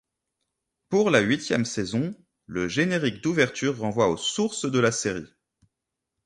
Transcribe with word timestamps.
Pour 0.89 1.11
la 1.11 1.19
huitième 1.19 1.63
saison, 1.63 2.15
le 2.47 2.67
générique 2.67 3.21
d'ouverture 3.21 3.77
renvoie 3.77 4.09
aux 4.09 4.17
sources 4.17 4.65
de 4.65 4.79
la 4.79 4.91
série. 4.91 5.29